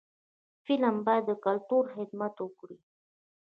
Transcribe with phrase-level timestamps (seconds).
[0.65, 2.77] فلم باید د کلتور خدمت وکړي